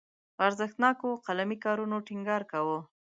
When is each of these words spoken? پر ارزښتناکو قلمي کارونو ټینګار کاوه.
پر 0.35 0.41
ارزښتناکو 0.47 1.09
قلمي 1.25 1.57
کارونو 1.65 1.95
ټینګار 2.07 2.41
کاوه. 2.51 2.79